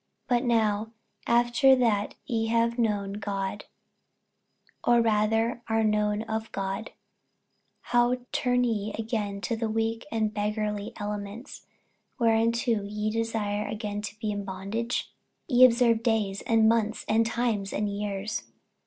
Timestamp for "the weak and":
9.55-10.33